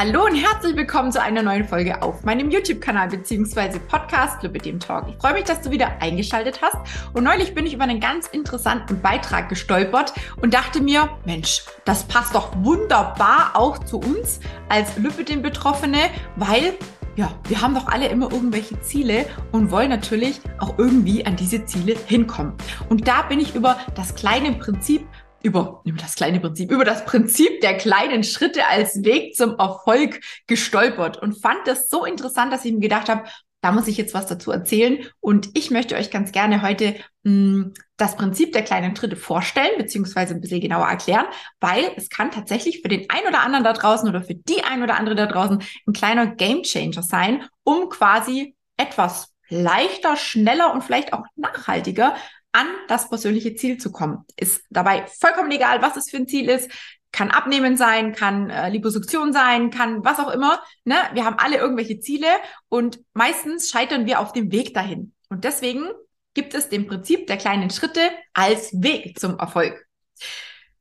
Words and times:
Hallo 0.00 0.26
und 0.26 0.36
herzlich 0.36 0.76
willkommen 0.76 1.10
zu 1.10 1.20
einer 1.20 1.42
neuen 1.42 1.64
Folge 1.66 2.02
auf 2.02 2.22
meinem 2.22 2.52
YouTube-Kanal 2.52 3.08
bzw. 3.08 3.80
Podcast 3.80 4.38
Club 4.38 4.62
dem 4.62 4.78
Talk. 4.78 5.08
Ich 5.08 5.16
freue 5.16 5.32
mich, 5.32 5.42
dass 5.42 5.60
du 5.60 5.72
wieder 5.72 6.00
eingeschaltet 6.00 6.60
hast. 6.62 6.76
Und 7.14 7.24
neulich 7.24 7.52
bin 7.52 7.66
ich 7.66 7.74
über 7.74 7.82
einen 7.82 7.98
ganz 7.98 8.28
interessanten 8.28 9.00
Beitrag 9.00 9.48
gestolpert 9.48 10.12
und 10.40 10.54
dachte 10.54 10.80
mir, 10.80 11.08
Mensch, 11.24 11.64
das 11.84 12.04
passt 12.04 12.36
doch 12.36 12.52
wunderbar 12.62 13.50
auch 13.54 13.78
zu 13.78 13.98
uns 13.98 14.38
als 14.68 14.96
Lübbedin-Betroffene, 14.98 16.10
weil 16.36 16.74
ja, 17.16 17.32
wir 17.48 17.60
haben 17.60 17.74
doch 17.74 17.88
alle 17.88 18.06
immer 18.06 18.30
irgendwelche 18.30 18.80
Ziele 18.80 19.26
und 19.50 19.72
wollen 19.72 19.90
natürlich 19.90 20.40
auch 20.60 20.78
irgendwie 20.78 21.26
an 21.26 21.34
diese 21.34 21.64
Ziele 21.66 21.96
hinkommen. 22.06 22.52
Und 22.88 23.08
da 23.08 23.22
bin 23.22 23.40
ich 23.40 23.56
über 23.56 23.76
das 23.96 24.14
kleine 24.14 24.52
Prinzip 24.52 25.04
über, 25.42 25.82
über 25.84 25.98
das 25.98 26.14
kleine 26.14 26.40
Prinzip, 26.40 26.70
über 26.70 26.84
das 26.84 27.04
Prinzip 27.04 27.60
der 27.60 27.76
kleinen 27.76 28.24
Schritte 28.24 28.66
als 28.66 29.04
Weg 29.04 29.36
zum 29.36 29.56
Erfolg 29.58 30.20
gestolpert 30.46 31.16
und 31.22 31.40
fand 31.40 31.66
das 31.66 31.88
so 31.88 32.04
interessant, 32.04 32.52
dass 32.52 32.64
ich 32.64 32.72
mir 32.72 32.80
gedacht 32.80 33.08
habe, 33.08 33.24
da 33.60 33.72
muss 33.72 33.88
ich 33.88 33.96
jetzt 33.96 34.14
was 34.14 34.26
dazu 34.26 34.52
erzählen. 34.52 35.04
Und 35.20 35.50
ich 35.54 35.70
möchte 35.70 35.96
euch 35.96 36.10
ganz 36.10 36.32
gerne 36.32 36.62
heute 36.62 36.94
mh, 37.24 37.32
hm, 37.32 37.74
das 37.96 38.16
Prinzip 38.16 38.52
der 38.52 38.62
kleinen 38.62 38.94
Schritte 38.94 39.16
vorstellen, 39.16 39.76
beziehungsweise 39.76 40.34
ein 40.34 40.40
bisschen 40.40 40.60
genauer 40.60 40.86
erklären, 40.86 41.26
weil 41.60 41.90
es 41.96 42.08
kann 42.08 42.30
tatsächlich 42.30 42.80
für 42.82 42.88
den 42.88 43.10
ein 43.10 43.26
oder 43.26 43.40
anderen 43.40 43.64
da 43.64 43.72
draußen 43.72 44.08
oder 44.08 44.22
für 44.22 44.36
die 44.36 44.62
ein 44.62 44.82
oder 44.82 44.96
andere 44.96 45.16
da 45.16 45.26
draußen 45.26 45.62
ein 45.86 45.92
kleiner 45.92 46.26
Gamechanger 46.26 47.02
sein, 47.02 47.44
um 47.64 47.88
quasi 47.88 48.54
etwas 48.76 49.32
leichter, 49.48 50.16
schneller 50.16 50.72
und 50.72 50.84
vielleicht 50.84 51.12
auch 51.12 51.24
nachhaltiger 51.34 52.14
an 52.52 52.66
das 52.88 53.08
persönliche 53.08 53.54
Ziel 53.54 53.78
zu 53.78 53.92
kommen. 53.92 54.24
Ist 54.36 54.62
dabei 54.70 55.06
vollkommen 55.06 55.50
egal, 55.50 55.82
was 55.82 55.96
es 55.96 56.10
für 56.10 56.16
ein 56.16 56.28
Ziel 56.28 56.48
ist. 56.48 56.70
Kann 57.10 57.30
Abnehmen 57.30 57.76
sein, 57.76 58.14
kann 58.14 58.50
äh, 58.50 58.68
Liposuktion 58.68 59.32
sein, 59.32 59.70
kann 59.70 60.04
was 60.04 60.18
auch 60.18 60.30
immer. 60.30 60.62
Ne? 60.84 60.96
Wir 61.14 61.24
haben 61.24 61.38
alle 61.38 61.56
irgendwelche 61.56 62.00
Ziele 62.00 62.26
und 62.68 63.00
meistens 63.14 63.70
scheitern 63.70 64.06
wir 64.06 64.20
auf 64.20 64.32
dem 64.32 64.52
Weg 64.52 64.74
dahin. 64.74 65.14
Und 65.30 65.44
deswegen 65.44 65.88
gibt 66.34 66.54
es 66.54 66.68
dem 66.68 66.86
Prinzip 66.86 67.26
der 67.26 67.36
kleinen 67.36 67.70
Schritte 67.70 68.00
als 68.34 68.72
Weg 68.82 69.18
zum 69.18 69.38
Erfolg. 69.38 69.86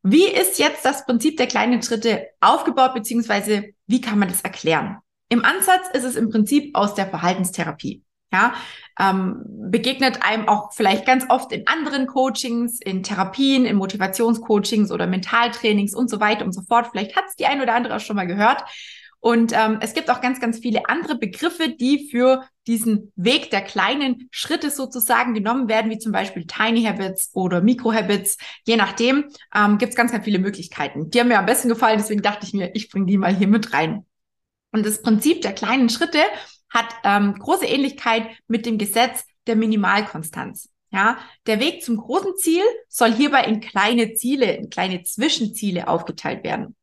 Wie 0.04 0.28
ist 0.28 0.60
jetzt 0.60 0.86
das 0.86 1.06
Prinzip 1.06 1.38
der 1.38 1.48
kleinen 1.48 1.82
Schritte 1.82 2.28
aufgebaut, 2.40 2.94
beziehungsweise 2.94 3.74
wie 3.88 4.02
kann 4.02 4.20
man 4.20 4.30
das 4.30 4.42
erklären? 4.42 5.00
Im 5.30 5.44
Ansatz 5.44 5.88
ist 5.94 6.04
es 6.04 6.16
im 6.16 6.30
Prinzip 6.30 6.76
aus 6.76 6.94
der 6.94 7.08
Verhaltenstherapie. 7.08 8.04
Ja, 8.34 8.56
ähm, 9.00 9.42
begegnet 9.48 10.22
einem 10.22 10.50
auch 10.50 10.74
vielleicht 10.74 11.06
ganz 11.06 11.26
oft 11.30 11.54
in 11.54 11.66
anderen 11.66 12.08
Coachings, 12.08 12.82
in 12.82 13.02
Therapien, 13.02 13.66
in 13.66 13.78
Motivationscoachings 13.78 14.92
oder 14.92 15.08
Mentaltrainings 15.08 15.96
und 15.96 16.10
so 16.10 16.20
weiter 16.20 16.44
und 16.44 16.52
so 16.52 16.62
fort. 16.62 16.88
Vielleicht 16.92 17.16
hat 17.16 17.24
es 17.30 17.36
die 17.38 17.46
ein 17.46 17.62
oder 17.62 17.74
andere 17.74 17.96
auch 17.96 18.02
schon 18.02 18.18
mal 18.18 18.28
gehört. 18.28 18.64
Und 19.20 19.52
ähm, 19.54 19.80
es 19.82 19.94
gibt 19.94 20.10
auch 20.10 20.22
ganz, 20.22 20.40
ganz 20.40 20.60
viele 20.60 20.88
andere 20.90 21.18
Begriffe, 21.18 21.70
die 21.70 22.10
für 22.10 22.44
diesen 22.68 23.12
Weg 23.16 23.50
der 23.50 23.62
kleinen 23.62 24.28
Schritte 24.32 24.70
sozusagen 24.70 25.34
genommen 25.34 25.68
werden, 25.68 25.90
wie 25.90 25.98
zum 25.98 26.12
Beispiel 26.12 26.46
Tiny 26.46 26.84
Habits 26.84 27.32
oder 27.34 27.62
Micro 27.62 27.94
Habits. 27.94 28.38
Je 28.66 28.76
nachdem 28.76 29.26
ähm, 29.56 29.78
gibt 29.80 29.92
es 29.92 29.96
ganz, 29.96 30.12
ganz 30.12 30.24
viele 30.24 30.40
Möglichkeiten. 30.40 31.10
Die 31.10 31.20
haben 31.20 31.30
mir 31.30 31.40
am 31.40 31.46
besten 31.46 31.70
gefallen, 31.70 31.98
deswegen 31.98 32.22
dachte 32.22 32.46
ich 32.46 32.54
mir, 32.54 32.72
ich 32.76 32.90
bringe 32.90 33.06
die 33.08 33.18
mal 33.18 33.36
hier 33.36 33.48
mit 33.48 33.74
rein. 33.74 34.06
Und 34.72 34.86
das 34.86 35.02
Prinzip 35.02 35.42
der 35.42 35.54
kleinen 35.54 35.90
Schritte 35.90 36.20
hat 36.70 36.88
ähm, 37.04 37.36
große 37.36 37.66
Ähnlichkeit 37.66 38.28
mit 38.48 38.66
dem 38.66 38.78
Gesetz 38.78 39.26
der 39.48 39.56
Minimalkonstanz. 39.56 40.70
Ja, 40.90 41.18
der 41.48 41.60
Weg 41.60 41.84
zum 41.84 41.98
großen 41.98 42.38
Ziel 42.38 42.64
soll 42.88 43.14
hierbei 43.14 43.44
in 43.44 43.60
kleine 43.60 44.14
Ziele, 44.14 44.56
in 44.56 44.70
kleine 44.70 45.04
Zwischenziele 45.04 45.88
aufgeteilt 45.88 46.44
werden. 46.44 46.76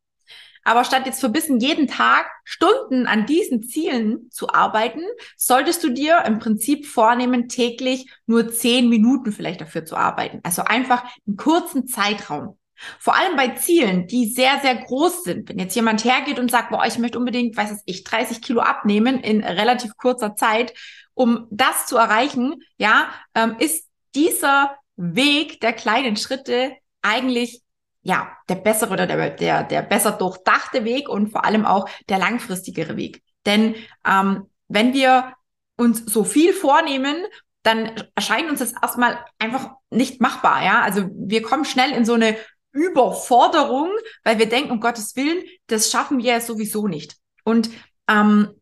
Aber 0.64 0.84
statt 0.84 1.06
jetzt 1.06 1.20
verbissen 1.20 1.60
jeden 1.60 1.88
Tag 1.88 2.26
Stunden 2.42 3.06
an 3.06 3.26
diesen 3.26 3.62
Zielen 3.62 4.30
zu 4.30 4.48
arbeiten, 4.48 5.02
solltest 5.36 5.84
du 5.84 5.90
dir 5.90 6.24
im 6.26 6.38
Prinzip 6.38 6.86
vornehmen, 6.86 7.48
täglich 7.48 8.10
nur 8.26 8.50
zehn 8.50 8.88
Minuten 8.88 9.30
vielleicht 9.30 9.60
dafür 9.60 9.84
zu 9.84 9.96
arbeiten. 9.96 10.40
Also 10.42 10.62
einfach 10.62 11.04
einen 11.26 11.36
kurzen 11.36 11.86
Zeitraum. 11.86 12.58
Vor 12.98 13.16
allem 13.16 13.36
bei 13.36 13.50
Zielen, 13.50 14.06
die 14.06 14.26
sehr, 14.26 14.60
sehr 14.60 14.76
groß 14.76 15.24
sind. 15.24 15.48
Wenn 15.48 15.58
jetzt 15.58 15.74
jemand 15.74 16.04
hergeht 16.04 16.38
und 16.38 16.50
sagt, 16.50 16.70
boah, 16.70 16.84
ich 16.86 16.98
möchte 16.98 17.18
unbedingt, 17.18 17.56
weiß 17.56 17.82
ich, 17.84 18.04
30 18.04 18.42
Kilo 18.42 18.60
abnehmen 18.60 19.20
in 19.20 19.42
relativ 19.42 19.96
kurzer 19.96 20.36
Zeit, 20.36 20.74
um 21.14 21.46
das 21.50 21.86
zu 21.86 21.96
erreichen, 21.96 22.62
ja, 22.76 23.08
ähm, 23.34 23.56
ist 23.58 23.88
dieser 24.14 24.76
Weg 24.96 25.60
der 25.60 25.72
kleinen 25.72 26.16
Schritte 26.16 26.72
eigentlich 27.02 27.62
ja 28.02 28.30
der 28.48 28.56
bessere 28.56 28.92
oder 28.92 29.06
der, 29.06 29.30
der, 29.30 29.64
der 29.64 29.82
besser 29.82 30.12
durchdachte 30.12 30.84
Weg 30.84 31.08
und 31.08 31.30
vor 31.30 31.44
allem 31.44 31.64
auch 31.64 31.88
der 32.08 32.18
langfristigere 32.18 32.96
Weg. 32.96 33.22
Denn 33.46 33.74
ähm, 34.06 34.50
wenn 34.68 34.92
wir 34.92 35.34
uns 35.76 36.04
so 36.04 36.24
viel 36.24 36.52
vornehmen, 36.52 37.16
dann 37.62 37.92
erscheint 38.14 38.50
uns 38.50 38.60
das 38.60 38.74
erstmal 38.80 39.18
einfach 39.38 39.70
nicht 39.90 40.20
machbar, 40.20 40.62
ja. 40.62 40.82
Also 40.82 41.08
wir 41.14 41.42
kommen 41.42 41.64
schnell 41.64 41.92
in 41.92 42.04
so 42.04 42.12
eine 42.12 42.36
Überforderung, 42.74 43.90
weil 44.24 44.38
wir 44.38 44.48
denken, 44.48 44.72
um 44.72 44.80
Gottes 44.80 45.16
Willen, 45.16 45.42
das 45.68 45.90
schaffen 45.90 46.18
wir 46.18 46.34
ja 46.34 46.40
sowieso 46.40 46.86
nicht. 46.88 47.16
Und 47.44 47.70
ähm, 48.08 48.60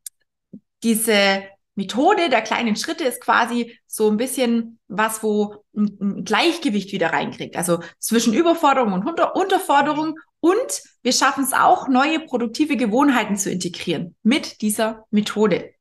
diese 0.83 1.45
Methode 1.75 2.29
der 2.29 2.43
kleinen 2.43 2.77
Schritte 2.77 3.05
ist 3.05 3.21
quasi 3.21 3.79
so 3.87 4.11
ein 4.11 4.19
bisschen 4.19 4.79
was, 4.89 5.23
wo 5.23 5.65
ein, 5.75 5.97
ein 6.01 6.25
Gleichgewicht 6.25 6.93
wieder 6.93 7.13
reinkriegt. 7.13 7.57
Also 7.57 7.81
zwischen 7.99 8.35
Überforderung 8.35 8.93
und 8.93 9.07
Unter 9.07 9.35
Unterforderung. 9.35 10.19
Und 10.41 10.83
wir 11.03 11.13
schaffen 11.13 11.45
es 11.45 11.53
auch, 11.53 11.89
neue 11.89 12.21
produktive 12.21 12.77
Gewohnheiten 12.77 13.37
zu 13.37 13.51
integrieren 13.51 14.17
mit 14.23 14.61
dieser 14.61 15.07
Methode. 15.11 15.73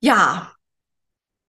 Ja, 0.00 0.55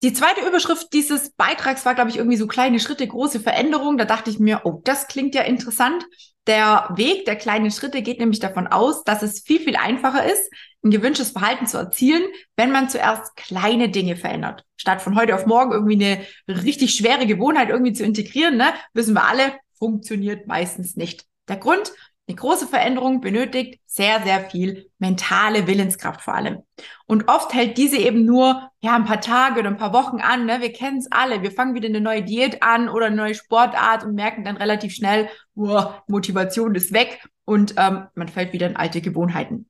die 0.02 0.12
zweite 0.12 0.46
Überschrift 0.46 0.92
dieses 0.92 1.30
Beitrags 1.30 1.84
war, 1.84 1.94
glaube 1.94 2.10
ich, 2.10 2.16
irgendwie 2.16 2.36
so 2.36 2.46
kleine 2.46 2.78
Schritte, 2.78 3.06
große 3.06 3.40
Veränderungen. 3.40 3.98
Da 3.98 4.04
dachte 4.04 4.30
ich 4.30 4.38
mir, 4.38 4.60
oh, 4.64 4.80
das 4.84 5.08
klingt 5.08 5.34
ja 5.34 5.42
interessant. 5.42 6.04
Der 6.46 6.88
Weg 6.94 7.24
der 7.24 7.36
kleinen 7.36 7.70
Schritte 7.70 8.00
geht 8.00 8.20
nämlich 8.20 8.38
davon 8.38 8.68
aus, 8.68 9.02
dass 9.04 9.22
es 9.22 9.40
viel, 9.40 9.60
viel 9.60 9.76
einfacher 9.76 10.24
ist, 10.24 10.50
ein 10.84 10.90
gewünschtes 10.90 11.32
Verhalten 11.32 11.66
zu 11.66 11.78
erzielen, 11.78 12.22
wenn 12.56 12.70
man 12.70 12.88
zuerst 12.88 13.34
kleine 13.36 13.88
Dinge 13.88 14.16
verändert. 14.16 14.64
Statt 14.76 15.02
von 15.02 15.16
heute 15.16 15.34
auf 15.34 15.46
morgen 15.46 15.72
irgendwie 15.72 16.26
eine 16.46 16.62
richtig 16.62 16.94
schwere 16.94 17.26
Gewohnheit 17.26 17.68
irgendwie 17.68 17.92
zu 17.92 18.04
integrieren, 18.04 18.56
ne, 18.56 18.72
wissen 18.94 19.14
wir 19.14 19.24
alle, 19.24 19.54
funktioniert 19.78 20.46
meistens 20.46 20.96
nicht. 20.96 21.26
Der 21.48 21.56
Grund, 21.56 21.92
eine 22.28 22.36
große 22.36 22.66
Veränderung 22.66 23.22
benötigt 23.22 23.80
sehr, 23.86 24.22
sehr 24.22 24.50
viel 24.50 24.90
mentale 24.98 25.66
Willenskraft 25.66 26.20
vor 26.20 26.34
allem. 26.34 26.58
Und 27.06 27.28
oft 27.28 27.54
hält 27.54 27.78
diese 27.78 27.96
eben 27.96 28.26
nur 28.26 28.70
ja 28.80 28.94
ein 28.94 29.06
paar 29.06 29.22
Tage 29.22 29.60
oder 29.60 29.70
ein 29.70 29.78
paar 29.78 29.94
Wochen 29.94 30.20
an. 30.20 30.44
Ne? 30.44 30.60
Wir 30.60 30.72
kennen 30.72 30.98
es 30.98 31.10
alle. 31.10 31.42
Wir 31.42 31.50
fangen 31.50 31.74
wieder 31.74 31.88
eine 31.88 32.02
neue 32.02 32.22
Diät 32.22 32.62
an 32.62 32.90
oder 32.90 33.06
eine 33.06 33.16
neue 33.16 33.34
Sportart 33.34 34.04
und 34.04 34.14
merken 34.14 34.44
dann 34.44 34.58
relativ 34.58 34.94
schnell, 34.94 35.30
wow, 35.54 36.02
Motivation 36.06 36.74
ist 36.74 36.92
weg 36.92 37.26
und 37.46 37.74
ähm, 37.78 38.08
man 38.14 38.28
fällt 38.28 38.52
wieder 38.52 38.66
in 38.66 38.76
alte 38.76 39.00
Gewohnheiten. 39.00 39.68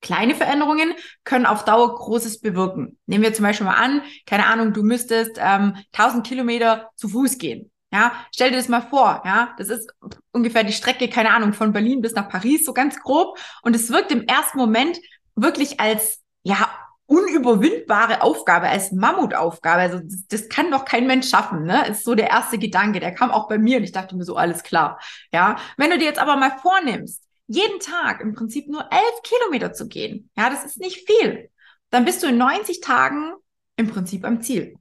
Kleine 0.00 0.34
Veränderungen 0.34 0.92
können 1.24 1.46
auf 1.46 1.64
Dauer 1.64 1.94
Großes 1.96 2.40
bewirken. 2.40 2.98
Nehmen 3.06 3.24
wir 3.24 3.34
zum 3.34 3.44
Beispiel 3.44 3.66
mal 3.66 3.82
an, 3.82 4.02
keine 4.26 4.46
Ahnung, 4.46 4.72
du 4.74 4.82
müsstest 4.82 5.38
ähm, 5.38 5.76
1000 5.92 6.24
Kilometer 6.26 6.90
zu 6.94 7.08
Fuß 7.08 7.38
gehen. 7.38 7.72
Ja, 7.94 8.12
stell 8.34 8.50
dir 8.50 8.56
das 8.56 8.68
mal 8.68 8.80
vor, 8.80 9.22
ja, 9.24 9.54
das 9.56 9.68
ist 9.68 9.94
ungefähr 10.32 10.64
die 10.64 10.72
Strecke, 10.72 11.08
keine 11.08 11.30
Ahnung, 11.30 11.52
von 11.52 11.72
Berlin 11.72 12.00
bis 12.00 12.12
nach 12.14 12.28
Paris, 12.28 12.64
so 12.64 12.74
ganz 12.74 12.98
grob. 12.98 13.38
Und 13.62 13.76
es 13.76 13.88
wirkt 13.88 14.10
im 14.10 14.24
ersten 14.24 14.58
Moment 14.58 14.98
wirklich 15.36 15.78
als, 15.78 16.20
ja, 16.42 16.68
unüberwindbare 17.06 18.22
Aufgabe, 18.22 18.68
als 18.68 18.90
Mammutaufgabe. 18.90 19.80
Also 19.82 20.00
das, 20.00 20.26
das 20.26 20.48
kann 20.48 20.72
doch 20.72 20.84
kein 20.84 21.06
Mensch 21.06 21.28
schaffen, 21.28 21.66
ne? 21.66 21.86
Ist 21.86 22.02
so 22.02 22.16
der 22.16 22.30
erste 22.30 22.58
Gedanke. 22.58 22.98
Der 22.98 23.14
kam 23.14 23.30
auch 23.30 23.46
bei 23.46 23.58
mir 23.58 23.76
und 23.76 23.84
ich 23.84 23.92
dachte 23.92 24.16
mir 24.16 24.24
so, 24.24 24.34
alles 24.34 24.64
klar. 24.64 24.98
Ja, 25.32 25.56
wenn 25.76 25.90
du 25.90 25.98
dir 25.98 26.06
jetzt 26.06 26.18
aber 26.18 26.34
mal 26.36 26.58
vornimmst, 26.58 27.22
jeden 27.46 27.78
Tag 27.78 28.20
im 28.20 28.34
Prinzip 28.34 28.66
nur 28.66 28.82
elf 28.90 29.22
Kilometer 29.22 29.72
zu 29.72 29.86
gehen, 29.86 30.30
ja, 30.36 30.50
das 30.50 30.64
ist 30.64 30.80
nicht 30.80 31.08
viel. 31.08 31.48
Dann 31.90 32.04
bist 32.04 32.24
du 32.24 32.26
in 32.26 32.38
90 32.38 32.80
Tagen 32.80 33.34
im 33.76 33.88
Prinzip 33.88 34.24
am 34.24 34.40
Ziel. 34.42 34.74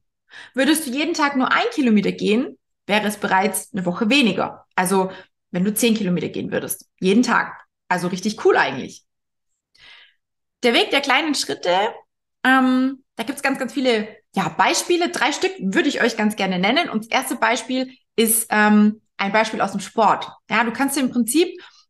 Würdest 0.55 0.87
du 0.87 0.91
jeden 0.91 1.13
Tag 1.13 1.35
nur 1.35 1.51
ein 1.51 1.69
Kilometer 1.73 2.11
gehen, 2.11 2.57
wäre 2.85 3.07
es 3.07 3.17
bereits 3.17 3.71
eine 3.73 3.85
Woche 3.85 4.09
weniger. 4.09 4.65
Also 4.75 5.11
wenn 5.51 5.63
du 5.63 5.73
zehn 5.73 5.93
Kilometer 5.93 6.29
gehen 6.29 6.51
würdest, 6.51 6.89
jeden 6.99 7.23
Tag. 7.23 7.53
Also 7.87 8.07
richtig 8.07 8.43
cool 8.45 8.57
eigentlich. 8.57 9.05
Der 10.63 10.73
Weg 10.73 10.91
der 10.91 11.01
kleinen 11.01 11.35
Schritte, 11.35 11.93
ähm, 12.43 13.03
da 13.15 13.23
gibt's 13.23 13.43
ganz, 13.43 13.59
ganz 13.59 13.73
viele 13.73 14.17
ja, 14.35 14.49
Beispiele. 14.49 15.09
Drei 15.09 15.31
Stück 15.31 15.51
würde 15.59 15.89
ich 15.89 16.01
euch 16.01 16.17
ganz 16.17 16.35
gerne 16.35 16.57
nennen. 16.57 16.89
Und 16.89 17.05
das 17.05 17.11
erste 17.11 17.35
Beispiel 17.35 17.91
ist 18.15 18.47
ähm, 18.49 19.01
ein 19.17 19.31
Beispiel 19.31 19.61
aus 19.61 19.71
dem 19.71 19.81
Sport. 19.81 20.29
Ja, 20.49 20.63
du 20.63 20.71
kannst 20.71 20.97
im 20.97 21.11
Prinzip 21.11 21.49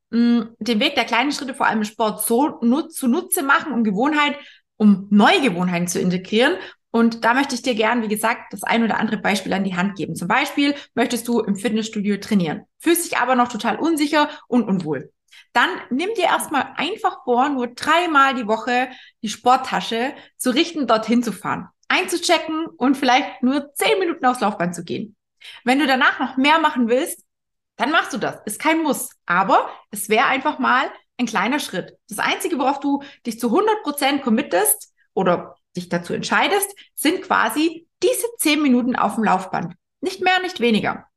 mh, 0.10 0.50
den 0.60 0.80
Weg 0.80 0.96
der 0.96 1.06
kleinen 1.06 1.32
Schritte 1.32 1.54
vor 1.54 1.68
allem 1.68 1.80
im 1.80 1.86
Sport 1.86 2.26
so 2.26 2.60
nut 2.62 2.94
zunutze 2.94 3.44
machen, 3.44 3.72
um 3.72 3.84
Gewohnheit, 3.84 4.38
um 4.76 5.08
neue 5.10 5.42
Gewohnheiten 5.42 5.88
zu 5.88 6.00
integrieren 6.00 6.58
und 6.96 7.26
da 7.26 7.34
möchte 7.34 7.56
ich 7.56 7.64
dir 7.64 7.74
gern, 7.74 8.04
wie 8.04 8.08
gesagt, 8.08 8.54
das 8.54 8.64
ein 8.64 8.84
oder 8.84 9.00
andere 9.00 9.18
Beispiel 9.18 9.52
an 9.54 9.64
die 9.64 9.76
Hand 9.76 9.96
geben. 9.98 10.16
Zum 10.16 10.28
Beispiel 10.28 10.76
möchtest 10.94 11.28
du 11.28 11.40
im 11.40 11.56
Fitnessstudio 11.56 12.18
trainieren, 12.18 12.66
fühlst 12.78 13.06
dich 13.06 13.18
aber 13.18 13.36
noch 13.36 13.48
total 13.48 13.78
unsicher 13.80 14.30
und 14.48 14.68
unwohl. 14.68 15.12
dann 15.54 15.70
nimm 15.90 16.14
dir 16.16 16.26
erstmal 16.26 16.74
einfach 16.78 17.24
vor, 17.24 17.50
nur 17.50 17.68
dreimal 17.68 18.36
die 18.36 18.48
Woche 18.48 18.90
die 19.24 19.30
Sporttasche 19.30 20.14
zu 20.38 20.52
richten, 20.52 20.88
dorthin 20.88 21.24
zu 21.24 21.32
fahren, 21.32 21.68
einzuchecken 21.88 22.68
und 22.78 22.96
vielleicht 22.96 23.42
nur 23.42 23.74
zehn 23.74 24.00
Minuten 24.00 24.26
aufs 24.26 24.42
Laufband 24.42 24.76
zu 24.76 24.84
gehen. 24.84 25.16
Wenn 25.64 25.80
du 25.80 25.88
danach 25.88 26.20
noch 26.20 26.38
mehr 26.38 26.60
machen 26.60 26.88
willst, 26.90 27.24
dann 27.78 27.92
machst 27.92 28.14
du 28.14 28.18
das. 28.20 28.38
Ist 28.46 28.60
kein 28.60 28.84
Muss. 28.84 29.10
Aber 29.26 29.70
es 29.92 30.10
wäre 30.10 30.26
einfach 30.28 30.60
mal 30.60 30.86
ein 31.18 31.26
kleiner 31.26 31.60
Schritt. 31.60 31.98
Das 32.08 32.20
Einzige, 32.20 32.58
worauf 32.60 32.80
du 32.80 33.04
dich 33.26 33.40
zu 33.40 33.48
100 33.48 33.84
Prozent 33.84 34.22
committest 34.22 34.94
oder 35.14 35.56
dich 35.76 35.90
dazu 35.90 36.14
entscheidest, 36.14 36.74
sind 36.96 37.22
quasi 37.22 37.88
diese 38.02 38.28
zehn 38.38 38.62
Minuten 38.62 38.96
auf 38.96 39.16
dem 39.16 39.24
Laufband. 39.24 39.74
Nicht 40.02 40.22
mehr, 40.22 40.40
nicht 40.42 40.60
weniger. 40.60 41.08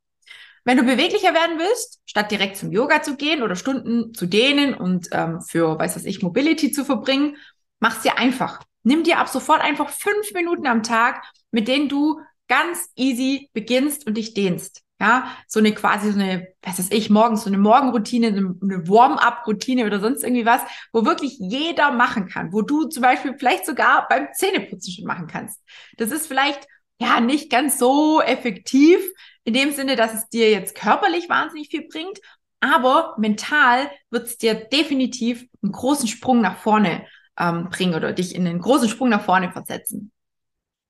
Wenn 0.64 0.78
du 0.78 0.82
beweglicher 0.82 1.32
werden 1.32 1.58
willst, 1.58 2.00
statt 2.06 2.30
direkt 2.30 2.56
zum 2.56 2.72
Yoga 2.72 3.02
zu 3.02 3.16
gehen 3.16 3.42
oder 3.42 3.54
Stunden 3.54 4.14
zu 4.14 4.26
dehnen 4.26 4.74
und 4.74 5.08
ähm, 5.12 5.40
für, 5.40 5.78
weiß 5.78 5.94
was 5.94 6.04
ich, 6.04 6.22
Mobility 6.22 6.72
zu 6.72 6.84
verbringen, 6.84 7.36
mach's 7.78 8.02
dir 8.02 8.18
einfach. 8.18 8.62
Nimm 8.82 9.04
dir 9.04 9.18
ab 9.18 9.28
sofort 9.28 9.60
einfach 9.60 9.90
fünf 9.90 10.32
Minuten 10.32 10.66
am 10.66 10.82
Tag, 10.82 11.24
mit 11.50 11.68
denen 11.68 11.88
du 11.88 12.20
ganz 12.48 12.90
easy 12.96 13.50
beginnst 13.52 14.06
und 14.06 14.16
dich 14.16 14.34
dehnst. 14.34 14.82
Ja, 14.98 15.30
so 15.46 15.58
eine 15.58 15.74
quasi 15.74 16.10
so 16.10 16.18
eine, 16.18 16.48
was 16.62 16.78
weiß 16.78 16.90
ich, 16.90 17.10
morgens 17.10 17.42
so 17.42 17.50
eine 17.50 17.58
Morgenroutine, 17.58 18.28
eine 18.28 18.88
Warm-up-Routine 18.88 19.84
oder 19.84 20.00
sonst 20.00 20.22
irgendwie 20.24 20.46
was, 20.46 20.62
wo 20.90 21.04
wirklich 21.04 21.36
jeder 21.38 21.92
machen 21.92 22.28
kann, 22.28 22.50
wo 22.50 22.62
du 22.62 22.84
zum 22.84 23.02
Beispiel 23.02 23.34
vielleicht 23.38 23.66
sogar 23.66 24.06
beim 24.08 24.28
Zähneputzen 24.32 24.94
schon 24.94 25.04
machen 25.04 25.26
kannst. 25.26 25.60
Das 25.98 26.10
ist 26.12 26.26
vielleicht 26.26 26.66
ja 26.98 27.20
nicht 27.20 27.50
ganz 27.50 27.78
so 27.78 28.22
effektiv 28.22 28.98
in 29.44 29.52
dem 29.52 29.72
Sinne, 29.72 29.96
dass 29.96 30.14
es 30.14 30.28
dir 30.30 30.50
jetzt 30.50 30.74
körperlich 30.74 31.28
wahnsinnig 31.28 31.68
viel 31.68 31.86
bringt, 31.88 32.18
aber 32.60 33.14
mental 33.18 33.90
wird 34.10 34.26
es 34.26 34.38
dir 34.38 34.54
definitiv 34.54 35.46
einen 35.62 35.72
großen 35.72 36.08
Sprung 36.08 36.40
nach 36.40 36.56
vorne 36.58 37.06
ähm, 37.38 37.68
bringen 37.68 37.94
oder 37.94 38.12
dich 38.12 38.34
in 38.34 38.46
einen 38.46 38.60
großen 38.60 38.88
Sprung 38.88 39.10
nach 39.10 39.24
vorne 39.24 39.52
versetzen. 39.52 40.10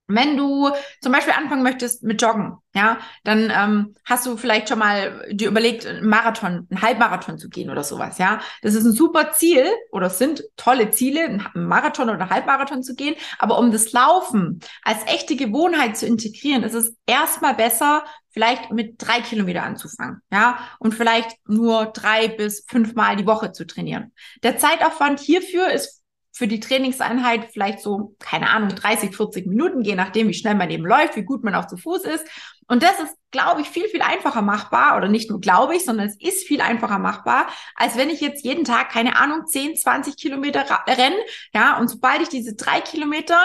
Wenn 0.08 0.36
du 0.36 0.70
zum 1.00 1.12
Beispiel 1.12 1.34
anfangen 1.36 1.62
möchtest 1.62 2.02
mit 2.02 2.22
Joggen, 2.22 2.58
ja, 2.74 2.98
dann 3.24 3.50
ähm, 3.54 3.94
hast 4.04 4.24
du 4.26 4.36
vielleicht 4.36 4.68
schon 4.68 4.78
mal 4.78 5.26
dir 5.30 5.48
überlegt, 5.48 5.86
einen 5.86 6.08
Marathon, 6.08 6.66
einen 6.70 6.82
Halbmarathon 6.82 7.38
zu 7.38 7.48
gehen 7.48 7.70
oder 7.70 7.82
sowas, 7.82 8.18
ja. 8.18 8.40
Das 8.62 8.74
ist 8.74 8.84
ein 8.84 8.92
super 8.92 9.32
Ziel 9.32 9.66
oder 9.90 10.08
sind 10.10 10.44
tolle 10.56 10.90
Ziele, 10.90 11.24
einen 11.24 11.42
Marathon 11.54 12.08
oder 12.10 12.30
Halbmarathon 12.30 12.82
zu 12.82 12.94
gehen. 12.94 13.16
Aber 13.38 13.58
um 13.58 13.72
das 13.72 13.92
Laufen 13.92 14.60
als 14.82 14.98
echte 15.06 15.34
Gewohnheit 15.36 15.96
zu 15.96 16.06
integrieren, 16.06 16.62
ist 16.62 16.74
es 16.74 16.94
erstmal 17.06 17.54
besser, 17.54 18.04
vielleicht 18.30 18.70
mit 18.70 18.96
drei 18.98 19.22
Kilometer 19.22 19.62
anzufangen, 19.62 20.20
ja, 20.30 20.58
und 20.78 20.92
vielleicht 20.92 21.38
nur 21.48 21.86
drei 21.86 22.28
bis 22.28 22.66
fünfmal 22.68 23.16
die 23.16 23.26
Woche 23.26 23.52
zu 23.52 23.66
trainieren. 23.66 24.12
Der 24.42 24.58
Zeitaufwand 24.58 25.20
hierfür 25.20 25.70
ist 25.70 25.95
für 26.36 26.46
die 26.46 26.60
Trainingseinheit 26.60 27.48
vielleicht 27.50 27.80
so, 27.80 28.14
keine 28.18 28.50
Ahnung, 28.50 28.68
30, 28.68 29.16
40 29.16 29.46
Minuten, 29.46 29.80
je 29.80 29.94
nachdem, 29.94 30.28
wie 30.28 30.34
schnell 30.34 30.54
man 30.54 30.68
eben 30.68 30.84
läuft, 30.84 31.16
wie 31.16 31.22
gut 31.22 31.42
man 31.42 31.54
auch 31.54 31.66
zu 31.66 31.78
Fuß 31.78 32.04
ist. 32.04 32.26
Und 32.68 32.82
das 32.82 33.00
ist, 33.00 33.16
glaube 33.30 33.62
ich, 33.62 33.70
viel, 33.70 33.88
viel 33.88 34.02
einfacher 34.02 34.42
machbar 34.42 34.98
oder 34.98 35.08
nicht 35.08 35.30
nur 35.30 35.40
glaube 35.40 35.76
ich, 35.76 35.86
sondern 35.86 36.08
es 36.08 36.20
ist 36.20 36.46
viel 36.46 36.60
einfacher 36.60 36.98
machbar, 36.98 37.46
als 37.74 37.96
wenn 37.96 38.10
ich 38.10 38.20
jetzt 38.20 38.44
jeden 38.44 38.64
Tag, 38.64 38.90
keine 38.90 39.16
Ahnung, 39.16 39.46
10, 39.46 39.76
20 39.76 40.18
Kilometer 40.18 40.66
renne, 40.86 41.16
ja, 41.54 41.78
und 41.78 41.88
sobald 41.88 42.20
ich 42.20 42.28
diese 42.28 42.54
drei 42.54 42.82
Kilometer 42.82 43.40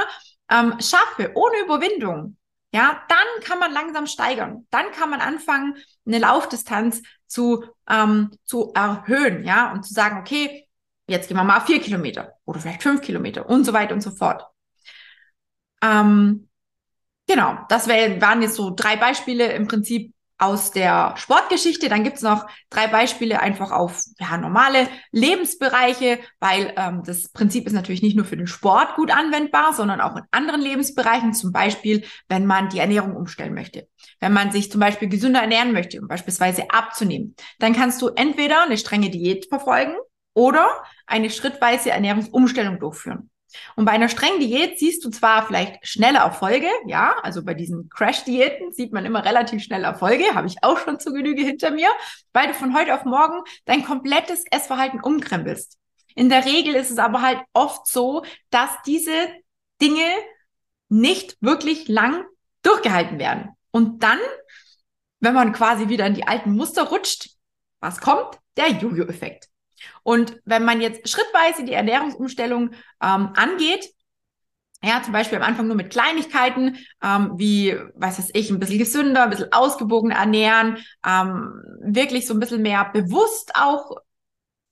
ähm, 0.50 0.74
schaffe, 0.82 1.32
ohne 1.34 1.60
Überwindung, 1.64 2.36
ja, 2.74 3.02
dann 3.08 3.44
kann 3.46 3.60
man 3.60 3.72
langsam 3.72 4.06
steigern. 4.06 4.68
Dann 4.70 4.92
kann 4.92 5.10
man 5.10 5.22
anfangen, 5.22 5.78
eine 6.06 6.20
Laufdistanz 6.20 7.02
zu, 7.26 7.64
ähm, 7.90 8.32
zu 8.44 8.74
erhöhen, 8.76 9.46
ja, 9.46 9.72
und 9.72 9.86
zu 9.86 9.94
sagen, 9.94 10.20
okay, 10.20 10.68
Jetzt 11.12 11.28
gehen 11.28 11.36
wir 11.36 11.44
mal 11.44 11.60
vier 11.60 11.81
Kilometer 11.81 12.36
oder 12.46 12.62
vielleicht 12.62 12.84
fünf 12.84 13.02
Kilometer 13.02 13.50
und 13.50 13.66
so 13.66 13.74
weiter 13.74 13.94
und 13.94 14.00
so 14.00 14.12
fort. 14.12 14.46
Ähm, 15.84 16.48
genau, 17.28 17.58
das 17.68 17.90
wär, 17.90 18.22
waren 18.22 18.42
jetzt 18.42 18.56
so 18.56 18.72
drei 18.74 18.96
Beispiele 18.96 19.52
im 19.52 19.68
Prinzip 19.68 20.13
aus 20.38 20.72
der 20.72 21.13
Sportgeschichte. 21.18 21.90
Dann 21.90 22.06
gibt's 22.06 22.22
noch 22.22 22.48
drei 22.69 22.88
Beispiele 22.88 23.42
einfach 23.42 23.72
auf 23.72 24.04
ja, 24.19 24.38
normale 24.38 24.88
Lebensbereiche, 25.12 26.19
weil 26.40 26.74
ähm, 26.78 27.04
das 27.06 27.28
Prinzip 27.30 27.68
ist 27.68 27.74
natürlich 27.74 28.02
nicht 28.02 28.16
nur 28.16 28.25
für 28.25 28.38
den 28.38 28.48
Sport 28.48 28.96
gut 28.96 29.12
anwendbar, 29.12 29.74
sondern 29.74 30.00
auch 30.00 30.16
in 30.16 30.24
anderen 30.31 30.62
Lebensbereichen. 30.62 31.34
Zum 31.34 31.52
Beispiel, 31.52 32.06
wenn 32.30 32.46
man 32.46 32.69
die 32.69 32.80
Ernährung 32.80 33.18
umstellen 33.18 33.54
möchte. 33.54 33.90
Wenn 34.22 34.31
man 34.31 34.52
sich 34.52 34.72
zum 34.72 34.80
Beispiel 34.80 35.10
gesünder 35.10 35.42
ernähren 35.42 35.74
möchte, 35.74 36.00
um 36.00 36.07
beispielsweise 36.07 36.72
abzunehmen, 36.72 37.36
dann 37.60 37.74
kannst 37.74 38.02
du 38.02 38.07
entweder 38.07 38.64
eine 38.64 38.78
strenge 38.78 39.10
Diät 39.10 39.48
verfolgen 39.50 39.96
oder 40.33 40.83
eine 41.06 41.30
schrittweise 41.30 41.92
Ernährungsumstellung 41.92 42.80
durchführen. 42.80 43.30
Und 43.75 43.86
bei 43.86 43.92
einer 43.92 44.10
strengen 44.10 44.39
Diät 44.39 44.80
siehst 44.80 45.04
du 45.04 45.10
zwar 45.10 45.45
vielleicht 45.45 45.86
schnelle 45.86 46.19
Erfolge, 46.19 46.69
ja, 46.86 47.16
also 47.22 47.44
bei 47.44 47.54
diesen 47.54 47.89
Crash-Diäten 47.89 48.72
sieht 48.72 48.94
man 48.94 49.06
immer 49.06 49.25
relativ 49.25 49.63
schnell 49.63 49.83
Erfolge, 49.83 50.24
habe 50.33 50.48
ich 50.48 50.63
auch 50.63 50.78
schon 50.78 51.00
zu 51.00 51.12
Genüge 51.12 51.44
hinter 51.44 51.72
mir, 51.72 51.89
weil 52.33 52.48
du 52.48 52.54
von 52.54 52.75
heute 52.75 52.94
auf 52.94 53.04
morgen 53.04 53.42
dein 53.66 53.83
komplettes 53.83 54.44
Essverhalten 54.50 55.01
umkrempelst. 55.01 55.78
In 56.16 56.30
der 56.30 56.45
Regel 56.45 56.75
ist 56.75 56.92
es 56.92 56.98
aber 56.98 57.22
halt 57.22 57.39
oft 57.54 57.88
so, 57.88 58.24
dass 58.50 58.69
diese 58.86 59.13
Dinge 59.81 60.07
nicht 60.89 61.38
wirklich 61.42 61.88
lang 61.88 62.25
durchgehalten 62.63 63.18
werden. 63.18 63.50
Und 63.72 64.04
dann, 64.04 64.19
wenn 65.19 65.33
man 65.33 65.54
quasi 65.54 65.88
wieder 65.88 66.06
in 66.06 66.13
die 66.13 66.28
alten 66.28 66.51
Muster 66.51 66.83
rutscht, 66.83 67.30
was 67.80 68.00
kommt? 68.00 68.39
Der 68.57 68.69
Jojo-Effekt. 68.69 69.50
Und 70.04 70.39
wenn 70.45 70.66
man 70.66 70.81
jetzt 70.81 71.07
schrittweise 71.10 71.63
die 71.63 71.74
Ernährungsumstellung 71.74 72.72
ähm, 73.01 73.30
angeht, 73.36 73.89
ja, 74.83 75.01
zum 75.04 75.13
Beispiel 75.13 75.38
am 75.38 75.44
Anfang 75.44 75.68
nur 75.68 75.75
mit 75.75 75.92
Kleinigkeiten, 75.92 76.78
ähm, 77.04 77.33
wie, 77.36 77.78
was 77.94 78.18
weiß 78.18 78.31
ich, 78.33 78.50
ein 78.50 78.60
bisschen 78.60 78.80
gesünder, 78.80 79.24
ein 79.24 79.30
bisschen 79.30 79.54
ausgewogener 79.54 80.16
ernähren, 80.16 80.78
ähm, 81.06 81.54
wirklich 81.83 82.25
so 82.25 82.33
ein 82.33 82.39
bisschen 82.39 82.63
mehr 82.63 82.89
bewusst 82.92 83.51
auch 83.56 83.98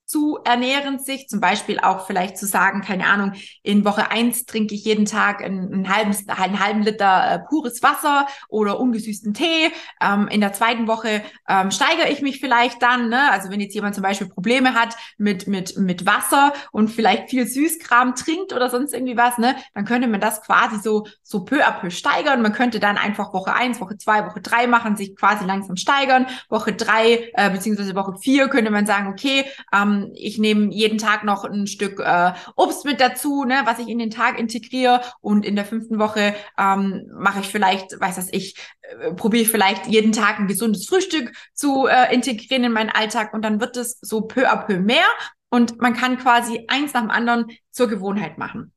zu 0.09 0.39
ernähren 0.43 0.97
sich, 0.97 1.27
zum 1.29 1.39
Beispiel 1.39 1.79
auch 1.79 2.07
vielleicht 2.07 2.35
zu 2.35 2.47
sagen, 2.47 2.81
keine 2.81 3.05
Ahnung, 3.05 3.33
in 3.61 3.85
Woche 3.85 4.09
eins 4.09 4.45
trinke 4.45 4.73
ich 4.73 4.83
jeden 4.83 5.05
Tag 5.05 5.43
einen, 5.43 5.71
einen, 5.71 5.95
halben, 5.95 6.15
einen 6.27 6.59
halben 6.59 6.81
Liter 6.81 7.31
äh, 7.31 7.39
pures 7.47 7.83
Wasser 7.83 8.25
oder 8.47 8.79
ungesüßten 8.79 9.35
Tee. 9.35 9.71
Ähm, 10.01 10.27
in 10.27 10.41
der 10.41 10.51
zweiten 10.51 10.87
Woche 10.87 11.21
ähm, 11.47 11.69
steigere 11.69 12.09
ich 12.09 12.23
mich 12.23 12.39
vielleicht 12.39 12.81
dann, 12.81 13.09
ne? 13.09 13.31
also 13.31 13.51
wenn 13.51 13.59
jetzt 13.59 13.75
jemand 13.75 13.93
zum 13.93 14.01
Beispiel 14.01 14.27
Probleme 14.27 14.73
hat 14.73 14.95
mit, 15.19 15.47
mit, 15.47 15.77
mit 15.77 16.07
Wasser 16.07 16.53
und 16.71 16.87
vielleicht 16.87 17.29
viel 17.29 17.45
Süßkram 17.45 18.15
trinkt 18.15 18.51
oder 18.51 18.71
sonst 18.71 18.95
irgendwie 18.95 19.15
was, 19.15 19.37
ne? 19.37 19.55
dann 19.75 19.85
könnte 19.85 20.07
man 20.07 20.19
das 20.19 20.41
quasi 20.41 20.77
so, 20.81 21.05
so 21.21 21.45
peu 21.45 21.63
à 21.63 21.71
peu 21.71 21.91
steigern. 21.91 22.41
Man 22.41 22.53
könnte 22.53 22.79
dann 22.79 22.97
einfach 22.97 23.31
Woche 23.31 23.53
eins, 23.53 23.79
Woche 23.79 23.97
zwei, 23.97 24.25
Woche 24.25 24.41
drei 24.41 24.65
machen, 24.65 24.95
sich 24.95 25.15
quasi 25.15 25.45
langsam 25.45 25.75
steigern. 25.75 26.25
Woche 26.49 26.73
drei 26.73 27.29
äh, 27.35 27.51
beziehungsweise 27.51 27.93
Woche 27.93 28.15
vier 28.19 28.47
könnte 28.47 28.71
man 28.71 28.87
sagen, 28.87 29.07
okay, 29.07 29.45
ähm, 29.71 29.98
ich 30.15 30.37
nehme 30.37 30.73
jeden 30.73 30.97
Tag 30.97 31.23
noch 31.23 31.43
ein 31.43 31.67
Stück 31.67 31.99
äh, 31.99 32.33
Obst 32.55 32.85
mit 32.85 32.99
dazu, 32.99 33.43
ne, 33.43 33.61
was 33.65 33.79
ich 33.79 33.87
in 33.87 33.99
den 33.99 34.11
Tag 34.11 34.39
integriere. 34.39 35.01
Und 35.21 35.45
in 35.45 35.55
der 35.55 35.65
fünften 35.65 35.99
Woche 35.99 36.35
ähm, 36.57 37.09
mache 37.13 37.41
ich 37.41 37.47
vielleicht, 37.47 37.99
weiß 37.99 38.15
das 38.15 38.31
ich, 38.31 38.55
äh, 38.81 39.13
probiere 39.13 39.43
ich 39.43 39.49
vielleicht 39.49 39.87
jeden 39.87 40.11
Tag 40.11 40.39
ein 40.39 40.47
gesundes 40.47 40.87
Frühstück 40.87 41.31
zu 41.53 41.87
äh, 41.87 42.13
integrieren 42.13 42.63
in 42.63 42.71
meinen 42.71 42.89
Alltag. 42.89 43.33
Und 43.33 43.43
dann 43.43 43.59
wird 43.59 43.77
es 43.77 43.99
so 44.01 44.21
peu 44.21 44.49
à 44.49 44.65
peu 44.65 44.79
mehr. 44.79 45.05
Und 45.49 45.81
man 45.81 45.93
kann 45.93 46.17
quasi 46.17 46.65
eins 46.67 46.93
nach 46.93 47.01
dem 47.01 47.11
anderen 47.11 47.47
zur 47.71 47.87
Gewohnheit 47.87 48.37
machen. 48.37 48.73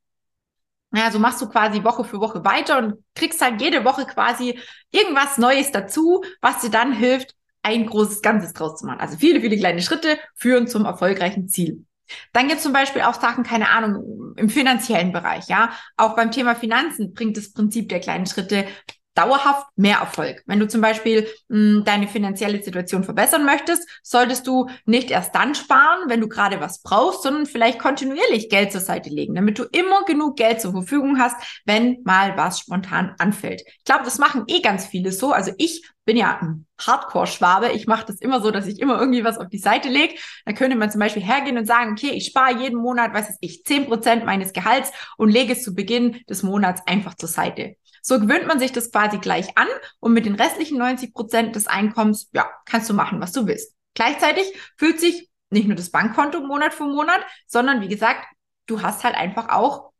Ja, 0.95 1.11
so 1.11 1.19
machst 1.19 1.41
du 1.41 1.49
quasi 1.49 1.83
Woche 1.85 2.05
für 2.05 2.21
Woche 2.21 2.45
weiter 2.45 2.79
und 2.79 3.02
kriegst 3.14 3.41
halt 3.41 3.62
jede 3.62 3.85
Woche 3.85 4.05
quasi 4.05 4.59
irgendwas 4.91 5.38
Neues 5.38 5.73
dazu, 5.73 6.23
was 6.43 6.61
dir 6.61 6.71
dann 6.71 6.93
hilft, 6.93 7.35
ein 7.62 7.87
großes 7.87 8.23
Ganzes 8.23 8.52
draus 8.52 8.78
zu 8.78 8.87
machen. 8.87 9.00
Also 9.00 9.16
viele, 9.16 9.40
viele 9.40 9.57
kleine 9.57 9.83
Schritte 9.83 10.19
führen 10.35 10.66
zum 10.66 10.85
erfolgreichen 10.85 11.49
Ziel. 11.49 11.85
Dann 12.33 12.49
gibt 12.49 12.59
es 12.59 12.64
zum 12.64 12.73
Beispiel 12.73 13.02
auch 13.02 13.14
Sachen, 13.14 13.45
keine 13.45 13.71
Ahnung, 13.71 14.35
im 14.37 14.50
finanziellen 14.50 15.12
Bereich, 15.12 15.49
ja. 15.49 15.73
Auch 15.97 16.14
beim 16.14 16.31
Thema 16.31 16.54
Finanzen 16.54 17.14
bringt 17.14 17.37
das 17.37 17.52
Prinzip 17.52 17.88
der 17.88 18.00
kleinen 18.00 18.26
Schritte 18.26 18.66
dauerhaft 19.14 19.66
mehr 19.76 19.99
Erfolg. 19.99 20.42
Wenn 20.47 20.61
du 20.61 20.69
zum 20.69 20.81
Beispiel 20.81 21.26
mh, 21.49 21.57
hm, 21.57 21.85
deine 21.85 22.09
finanzielle 22.09 22.62
Situation 22.62 23.04
verbessern 23.04 23.45
möchtest, 23.45 23.88
solltest 24.02 24.47
du 24.47 24.69
nicht 24.87 25.11
erst 25.11 25.35
dann 25.35 25.54
sparen, 25.54 26.09
wenn 26.09 26.21
du 26.21 26.28
gerade 26.28 26.61
was 26.61 26.83
brauchst, 26.83 27.23
sondern 27.23 27.47
vielleicht 27.47 27.78
kontinuierlich 27.78 28.49
Geld 28.49 28.73
zur 28.73 28.81
Seite 28.81 29.11
legen, 29.11 29.35
damit 29.35 29.59
du 29.59 29.64
immer 29.64 30.04
genug 30.04 30.37
Geld 30.37 30.61
zur 30.61 30.73
Verfügung 30.73 31.19
hast, 31.19 31.37
wenn 31.64 31.99
mal 32.04 32.37
was 32.37 32.61
spontan 32.61 33.14
anfällt. 33.19 33.62
Ich 33.78 33.85
glaube, 33.85 34.04
das 34.04 34.19
machen 34.19 34.45
eh 34.47 34.61
ganz 34.61 34.87
viele 34.87 35.12
so. 35.12 35.33
Also 35.33 35.52
ich 35.59 35.83
bin 36.04 36.16
ja 36.16 36.38
ein 36.40 36.66
Hardcore-Schwabe. 36.81 37.71
Ich 37.73 37.87
mache 37.87 38.07
das 38.07 38.21
immer 38.21 38.40
so, 38.40 38.50
dass 38.50 38.66
ich 38.66 38.81
immer 38.81 38.99
irgendwie 38.99 39.25
was 39.25 39.38
auf 39.38 39.49
die 39.49 39.59
Seite 39.59 39.88
lege. 39.88 40.14
Dann 40.45 40.54
könnte 40.54 40.76
man 40.76 40.90
zum 40.90 41.00
Beispiel 41.00 41.23
hergehen 41.23 41.59
und 41.59 41.66
sagen, 41.66 41.92
okay, 41.92 42.11
ich 42.11 42.26
spare 42.26 42.59
jeden 42.59 42.78
Monat, 42.78 43.14
weiß 43.14 43.37
ich, 43.40 43.64
zehn 43.64 43.87
Prozent 43.87 44.25
meines 44.25 44.52
Gehalts 44.52 44.90
und 45.16 45.31
lege 45.31 45.52
es 45.52 45.62
zu 45.62 45.75
Beginn 45.75 46.21
des 46.28 46.42
Monats 46.42 46.83
einfach 46.87 47.14
zur 47.14 47.28
Seite. 47.28 47.76
So 48.03 48.21
gewöhnt 48.21 48.47
man 48.47 48.59
sich 48.59 48.73
das 48.73 48.91
quasi 48.91 49.19
gleich 49.19 49.57
an 49.57 49.69
und 50.01 50.13
mit 50.13 50.27
den 50.27 50.35
restlichen 50.35 50.77
90 50.77 51.15
Prozent 51.15 51.57
des 51.57 51.69
Einkommens, 51.69 52.29
ja, 52.33 52.51
kannst 52.67 52.91
du 52.91 52.95
machen, 52.95 53.21
was 53.21 53.33
du 53.33 53.47
willst. 53.47 53.75
Gleichzeitig 53.95 54.53
fühlt 54.77 55.01
sich 55.01 55.31
nicht 55.51 55.69
nur 55.69 55.77
das 55.77 55.91
Bankkonto 55.91 56.41
Monat 56.41 56.75
für 56.75 56.85
Monat, 56.85 57.21
sondern 57.47 57.81
wie 57.81 57.89
gesagt, 57.89 58.27
du 58.67 58.83
hast 58.83 59.05
halt 59.05 59.15
einfach 59.15 59.51
auch 59.51 59.93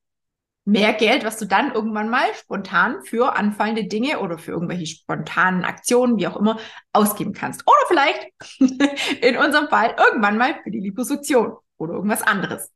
mehr 0.65 0.93
Geld, 0.93 1.25
was 1.25 1.39
du 1.39 1.47
dann 1.47 1.73
irgendwann 1.73 2.09
mal 2.09 2.33
spontan 2.35 3.03
für 3.05 3.37
anfallende 3.37 3.85
Dinge 3.85 4.21
oder 4.21 4.39
für 4.39 4.53
irgendwelche 4.53 4.87
spontanen 4.87 5.65
Aktionen, 5.65 6.19
wie 6.19 6.27
auch 6.27 6.37
immer, 6.37 6.59
ausgeben 6.93 7.33
kannst. 7.33 7.65
Oder 7.67 7.87
vielleicht 7.89 8.29
in 9.23 9.37
unserem 9.37 9.69
Fall 9.69 9.95
irgendwann 9.99 10.39
mal 10.39 10.61
für 10.63 10.71
die 10.71 10.81
Liposuktion 10.81 11.57
oder 11.79 11.95
irgendwas 11.95 12.23
anderes. 12.23 12.71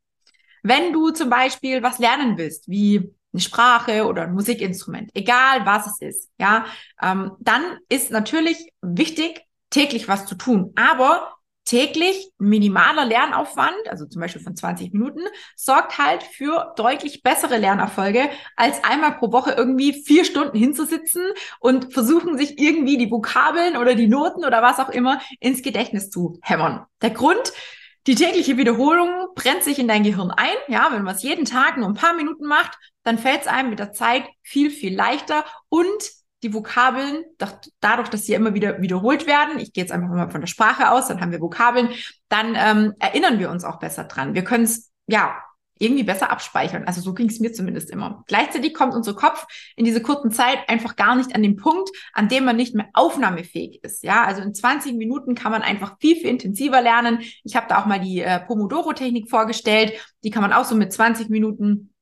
Wenn 0.63 0.91
du 0.91 1.11
zum 1.11 1.29
Beispiel 1.29 1.81
was 1.81 1.99
lernen 1.99 2.37
willst, 2.37 2.67
wie 2.67 3.13
eine 3.37 3.41
Sprache 3.41 4.05
oder 4.07 4.23
ein 4.23 4.33
Musikinstrument, 4.33 5.11
egal 5.13 5.65
was 5.65 5.87
es 5.87 6.01
ist, 6.01 6.31
ja, 6.39 6.65
ähm, 7.01 7.33
dann 7.39 7.61
ist 7.87 8.11
natürlich 8.11 8.71
wichtig, 8.81 9.43
täglich 9.69 10.07
was 10.07 10.25
zu 10.25 10.35
tun. 10.35 10.73
Aber 10.75 11.33
täglich 11.65 12.31
minimaler 12.39 13.05
Lernaufwand, 13.05 13.89
also 13.89 14.05
zum 14.05 14.21
Beispiel 14.21 14.41
von 14.41 14.55
20 14.55 14.93
Minuten, 14.93 15.19
sorgt 15.55 15.97
halt 15.97 16.23
für 16.23 16.73
deutlich 16.77 17.21
bessere 17.23 17.57
Lernerfolge, 17.57 18.29
als 18.55 18.83
einmal 18.85 19.17
pro 19.17 19.33
Woche 19.33 19.51
irgendwie 19.51 20.01
vier 20.05 20.23
Stunden 20.23 20.57
hinzusitzen 20.57 21.23
und 21.59 21.93
versuchen, 21.93 22.37
sich 22.37 22.57
irgendwie 22.57 22.97
die 22.97 23.11
Vokabeln 23.11 23.75
oder 23.75 23.95
die 23.95 24.07
Noten 24.07 24.45
oder 24.45 24.61
was 24.61 24.79
auch 24.79 24.89
immer 24.89 25.19
ins 25.41 25.61
Gedächtnis 25.61 26.09
zu 26.09 26.39
hämmern. 26.41 26.85
Der 27.01 27.11
Grund, 27.11 27.51
die 28.07 28.15
tägliche 28.15 28.57
Wiederholung 28.57 29.09
brennt 29.35 29.63
sich 29.63 29.79
in 29.79 29.87
dein 29.87 30.03
Gehirn 30.03 30.31
ein. 30.31 30.55
Ja, 30.67 30.89
wenn 30.91 31.03
man 31.03 31.15
es 31.15 31.23
jeden 31.23 31.45
Tag 31.45 31.77
nur 31.77 31.87
ein 31.87 31.93
paar 31.93 32.13
Minuten 32.13 32.45
macht, 32.45 32.77
dann 33.03 33.17
fällt 33.17 33.41
es 33.41 33.47
einem 33.47 33.69
mit 33.69 33.79
der 33.79 33.91
Zeit 33.91 34.23
viel, 34.41 34.71
viel 34.71 34.95
leichter 34.95 35.45
und 35.69 35.87
die 36.43 36.53
Vokabeln, 36.53 37.23
dadurch, 37.79 38.09
dass 38.09 38.25
sie 38.25 38.33
immer 38.33 38.53
wieder 38.53 38.79
wiederholt 38.79 39.25
werden, 39.25 39.59
ich 39.59 39.73
gehe 39.73 39.83
jetzt 39.83 39.91
einfach 39.91 40.09
mal 40.09 40.29
von 40.29 40.41
der 40.41 40.47
Sprache 40.47 40.91
aus, 40.91 41.07
dann 41.07 41.19
haben 41.19 41.31
wir 41.31 41.41
Vokabeln, 41.41 41.89
dann 42.29 42.55
ähm, 42.55 42.93
erinnern 42.99 43.39
wir 43.39 43.49
uns 43.49 43.63
auch 43.63 43.79
besser 43.79 44.03
dran. 44.03 44.35
Wir 44.35 44.43
können 44.43 44.65
es, 44.65 44.91
ja, 45.07 45.35
irgendwie 45.79 46.03
besser 46.03 46.31
abspeichern. 46.31 46.83
Also 46.85 47.01
so 47.01 47.13
ging 47.13 47.29
es 47.29 47.39
mir 47.39 47.53
zumindest 47.53 47.89
immer. 47.89 48.23
Gleichzeitig 48.27 48.73
kommt 48.73 48.93
unser 48.93 49.13
Kopf 49.13 49.45
in 49.75 49.85
dieser 49.85 49.99
kurzen 49.99 50.31
Zeit 50.31 50.59
einfach 50.67 50.95
gar 50.95 51.15
nicht 51.15 51.35
an 51.35 51.43
den 51.43 51.55
Punkt, 51.55 51.89
an 52.13 52.27
dem 52.27 52.45
man 52.45 52.55
nicht 52.55 52.75
mehr 52.75 52.89
aufnahmefähig 52.93 53.83
ist. 53.83 54.03
Ja, 54.03 54.23
also 54.23 54.41
in 54.41 54.53
20 54.53 54.95
Minuten 54.95 55.35
kann 55.35 55.51
man 55.51 55.61
einfach 55.61 55.97
viel, 55.99 56.15
viel 56.15 56.29
intensiver 56.29 56.81
lernen. 56.81 57.19
Ich 57.43 57.55
habe 57.55 57.67
da 57.69 57.81
auch 57.81 57.85
mal 57.85 57.99
die 57.99 58.21
äh, 58.21 58.39
Pomodoro-Technik 58.39 59.29
vorgestellt. 59.29 59.93
Die 60.23 60.29
kann 60.29 60.41
man 60.41 60.53
auch 60.53 60.65
so 60.65 60.75
mit 60.75 60.93
20 60.93 61.29
Minuten 61.29 61.93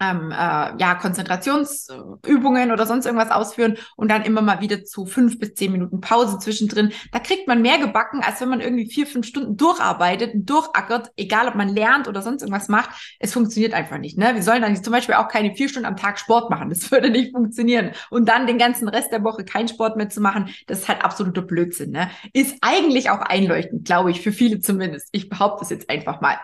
ähm, 0.00 0.30
äh, 0.30 0.34
ja, 0.34 0.94
Konzentrationsübungen 1.00 2.70
oder 2.70 2.86
sonst 2.86 3.06
irgendwas 3.06 3.30
ausführen 3.30 3.78
und 3.96 4.10
dann 4.10 4.22
immer 4.22 4.42
mal 4.42 4.60
wieder 4.60 4.84
zu 4.84 5.06
fünf 5.06 5.38
bis 5.38 5.54
zehn 5.54 5.72
Minuten 5.72 6.00
Pause 6.00 6.38
zwischendrin. 6.38 6.92
Da 7.12 7.18
kriegt 7.18 7.48
man 7.48 7.62
mehr 7.62 7.78
gebacken, 7.78 8.20
als 8.22 8.40
wenn 8.40 8.50
man 8.50 8.60
irgendwie 8.60 8.90
vier, 8.90 9.06
fünf 9.06 9.26
Stunden 9.26 9.56
durcharbeitet 9.56 10.34
und 10.34 10.46
durchackert, 10.48 11.10
egal 11.16 11.48
ob 11.48 11.54
man 11.54 11.68
lernt 11.68 12.08
oder 12.08 12.20
sonst 12.20 12.42
irgendwas 12.42 12.68
macht. 12.68 12.90
Es 13.18 13.32
funktioniert 13.32 13.72
einfach 13.72 13.98
nicht. 13.98 14.18
Ne? 14.18 14.34
Wir 14.34 14.42
sollen 14.42 14.62
dann 14.62 14.76
zum 14.82 14.92
Beispiel 14.92 15.14
auch 15.14 15.28
keine 15.28 15.54
vier 15.54 15.68
Stunden 15.68 15.86
am 15.86 15.96
Tag 15.96 16.18
Sport 16.18 16.50
machen. 16.50 16.68
Das 16.68 16.90
würde 16.90 17.08
nicht 17.10 17.32
funktionieren. 17.32 17.92
Und 18.10 18.28
dann 18.28 18.46
den 18.46 18.58
ganzen 18.58 18.88
Rest 18.88 19.12
der 19.12 19.24
Woche 19.24 19.44
keinen 19.44 19.68
Sport 19.68 19.96
mehr 19.96 20.10
zu 20.10 20.20
machen, 20.20 20.50
das 20.66 20.80
ist 20.80 20.88
halt 20.88 21.04
absoluter 21.04 21.42
Blödsinn. 21.42 21.90
Ne? 21.90 22.10
Ist 22.34 22.58
eigentlich 22.60 23.08
auch 23.08 23.20
einleuchtend, 23.20 23.86
glaube 23.86 24.10
ich, 24.10 24.20
für 24.20 24.32
viele 24.32 24.60
zumindest. 24.60 25.08
Ich 25.12 25.28
behaupte 25.30 25.64
es 25.64 25.70
jetzt 25.70 25.88
einfach 25.88 26.20
mal. 26.20 26.36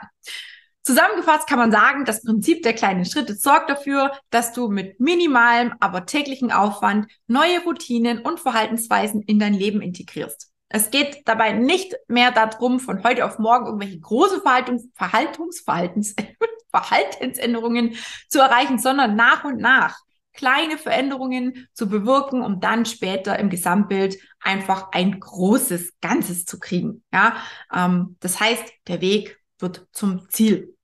Zusammengefasst 0.83 1.47
kann 1.47 1.59
man 1.59 1.71
sagen, 1.71 2.05
das 2.05 2.23
Prinzip 2.23 2.63
der 2.63 2.73
kleinen 2.73 3.05
Schritte 3.05 3.35
sorgt 3.35 3.71
dafür, 3.71 4.13
dass 4.31 4.53
du 4.53 4.69
mit 4.69 4.99
minimalem, 4.99 5.75
aber 5.79 6.07
täglichen 6.07 6.51
Aufwand 6.51 7.07
neue 7.29 7.63
Routinen 7.63 8.19
und 8.19 8.41
Verhaltensweisen 8.41 9.23
in 9.23 9.39
dein 9.39 9.55
Leben 9.55 9.81
integrierst. 9.81 10.51
Es 10.69 10.91
geht 10.91 11.23
dabei 11.27 11.53
nicht 11.53 11.95
mehr 12.09 12.33
darum, 12.33 12.81
von 12.81 13.05
heute 13.05 13.27
auf 13.27 13.39
morgen 13.39 13.67
irgendwelche 13.67 14.01
große 14.01 14.41
Verhaltungs 14.41 14.89
Verhaltungs 14.95 15.61
Verhaltens 15.61 16.17
Verhaltensänderungen 16.71 17.95
zu 18.29 18.41
erreichen, 18.41 18.79
sondern 18.79 19.15
nach 19.15 19.45
und 19.45 19.59
nach 19.59 19.99
kleine 20.33 20.79
Veränderungen 20.79 21.69
zu 21.75 21.89
bewirken, 21.89 22.43
um 22.43 22.59
dann 22.59 22.87
später 22.87 23.39
im 23.39 23.51
Gesamtbild 23.51 24.17
einfach 24.41 24.91
ein 24.93 25.21
großes 25.21 26.01
Ganzes 26.01 26.47
zu 26.47 26.59
kriegen. 26.59 27.05
Ja, 27.13 27.37
ähm, 27.73 28.17
das 28.21 28.41
heißt, 28.41 28.65
der 28.89 29.03
Weg 29.03 29.42
wird 29.63 29.87
zum 29.93 30.29
Ziel. 30.29 30.77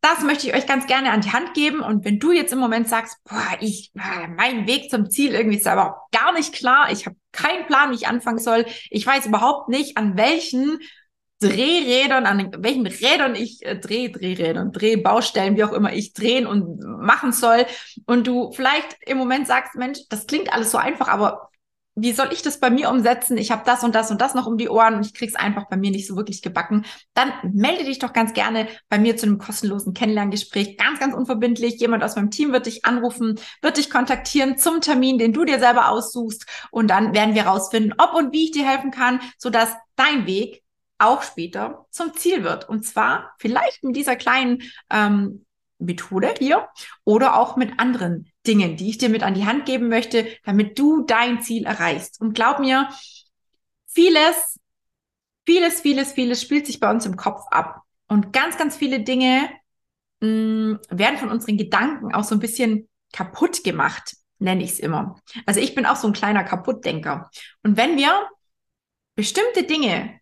Das 0.00 0.22
möchte 0.22 0.46
ich 0.46 0.54
euch 0.54 0.66
ganz 0.66 0.86
gerne 0.86 1.10
an 1.10 1.20
die 1.20 1.32
Hand 1.32 1.54
geben. 1.54 1.80
Und 1.80 2.04
wenn 2.04 2.20
du 2.20 2.30
jetzt 2.30 2.52
im 2.52 2.60
Moment 2.60 2.88
sagst, 2.88 3.18
boah, 3.24 3.56
ich, 3.60 3.90
mein 3.94 4.66
Weg 4.66 4.88
zum 4.88 5.10
Ziel 5.10 5.34
irgendwie 5.34 5.56
ist 5.56 5.66
aber 5.66 6.06
gar 6.12 6.32
nicht 6.32 6.52
klar. 6.52 6.92
Ich 6.92 7.06
habe 7.06 7.16
keinen 7.32 7.66
Plan, 7.66 7.90
wie 7.90 7.96
ich 7.96 8.06
anfangen 8.06 8.38
soll. 8.38 8.66
Ich 8.90 9.04
weiß 9.04 9.26
überhaupt 9.26 9.68
nicht, 9.68 9.96
an 9.96 10.16
welchen 10.16 10.78
Drehrädern, 11.40 12.24
an 12.24 12.50
welchen 12.58 12.86
Rädern 12.86 13.34
ich 13.34 13.64
äh, 13.66 13.76
drehe, 13.76 14.10
Drehrädern, 14.10 14.72
Drehbaustellen, 14.72 15.56
wie 15.56 15.64
auch 15.64 15.72
immer 15.72 15.92
ich 15.92 16.14
drehen 16.14 16.46
und 16.46 16.78
machen 16.80 17.32
soll. 17.32 17.66
Und 18.06 18.26
du 18.26 18.52
vielleicht 18.52 18.96
im 19.06 19.18
Moment 19.18 19.46
sagst, 19.46 19.74
Mensch, 19.74 19.98
das 20.08 20.26
klingt 20.26 20.52
alles 20.52 20.70
so 20.70 20.78
einfach, 20.78 21.08
aber 21.08 21.50
wie 21.98 22.12
soll 22.12 22.28
ich 22.30 22.42
das 22.42 22.60
bei 22.60 22.68
mir 22.68 22.90
umsetzen? 22.90 23.38
Ich 23.38 23.50
habe 23.50 23.62
das 23.64 23.82
und 23.82 23.94
das 23.94 24.10
und 24.10 24.20
das 24.20 24.34
noch 24.34 24.46
um 24.46 24.58
die 24.58 24.68
Ohren 24.68 24.96
und 24.96 25.06
ich 25.06 25.14
krieg's 25.14 25.34
einfach 25.34 25.66
bei 25.68 25.78
mir 25.78 25.90
nicht 25.90 26.06
so 26.06 26.14
wirklich 26.14 26.42
gebacken. 26.42 26.84
Dann 27.14 27.32
melde 27.42 27.84
dich 27.84 27.98
doch 27.98 28.12
ganz 28.12 28.34
gerne 28.34 28.68
bei 28.90 28.98
mir 28.98 29.16
zu 29.16 29.24
einem 29.24 29.38
kostenlosen 29.38 29.94
Kennenlerngespräch. 29.94 30.76
Ganz, 30.76 31.00
ganz 31.00 31.14
unverbindlich. 31.14 31.80
Jemand 31.80 32.04
aus 32.04 32.14
meinem 32.14 32.30
Team 32.30 32.52
wird 32.52 32.66
dich 32.66 32.84
anrufen, 32.84 33.40
wird 33.62 33.78
dich 33.78 33.88
kontaktieren 33.88 34.58
zum 34.58 34.82
Termin, 34.82 35.16
den 35.16 35.32
du 35.32 35.46
dir 35.46 35.58
selber 35.58 35.88
aussuchst. 35.88 36.44
Und 36.70 36.88
dann 36.88 37.14
werden 37.14 37.34
wir 37.34 37.46
rausfinden, 37.46 37.94
ob 37.96 38.12
und 38.12 38.30
wie 38.34 38.44
ich 38.44 38.50
dir 38.50 38.68
helfen 38.68 38.90
kann, 38.90 39.20
sodass 39.38 39.74
dein 39.96 40.26
Weg 40.26 40.62
auch 40.98 41.22
später 41.22 41.86
zum 41.90 42.12
Ziel 42.12 42.44
wird. 42.44 42.68
Und 42.68 42.84
zwar 42.84 43.32
vielleicht 43.38 43.84
mit 43.84 43.96
dieser 43.96 44.16
kleinen 44.16 44.62
ähm, 44.90 45.45
Methode 45.78 46.34
hier 46.38 46.68
oder 47.04 47.38
auch 47.38 47.56
mit 47.56 47.78
anderen 47.78 48.30
Dingen, 48.46 48.76
die 48.76 48.90
ich 48.90 48.98
dir 48.98 49.08
mit 49.08 49.22
an 49.22 49.34
die 49.34 49.46
Hand 49.46 49.66
geben 49.66 49.88
möchte, 49.88 50.26
damit 50.44 50.78
du 50.78 51.02
dein 51.04 51.42
Ziel 51.42 51.64
erreichst. 51.66 52.20
Und 52.20 52.34
glaub 52.34 52.60
mir, 52.60 52.88
vieles, 53.86 54.58
vieles, 55.44 55.80
vieles, 55.80 56.12
vieles 56.12 56.42
spielt 56.42 56.66
sich 56.66 56.80
bei 56.80 56.90
uns 56.90 57.06
im 57.06 57.16
Kopf 57.16 57.42
ab. 57.50 57.82
Und 58.08 58.32
ganz, 58.32 58.56
ganz 58.56 58.76
viele 58.76 59.00
Dinge 59.00 59.50
mh, 60.20 60.28
mm, 60.28 60.80
werden 60.90 61.18
von 61.18 61.30
unseren 61.30 61.56
Gedanken 61.56 62.14
auch 62.14 62.24
so 62.24 62.34
ein 62.34 62.40
bisschen 62.40 62.88
kaputt 63.12 63.64
gemacht, 63.64 64.16
nenne 64.38 64.62
ich 64.62 64.72
es 64.72 64.80
immer. 64.80 65.20
Also 65.46 65.60
ich 65.60 65.74
bin 65.74 65.86
auch 65.86 65.96
so 65.96 66.06
ein 66.06 66.12
kleiner 66.12 66.44
Kaputtdenker. 66.44 67.30
Und 67.62 67.76
wenn 67.76 67.96
wir 67.96 68.28
bestimmte 69.14 69.64
Dinge 69.64 70.20